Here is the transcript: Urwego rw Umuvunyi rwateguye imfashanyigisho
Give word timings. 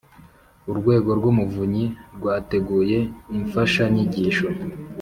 Urwego 0.71 1.09
rw 1.19 1.25
Umuvunyi 1.31 1.85
rwateguye 2.17 2.99
imfashanyigisho 3.37 4.47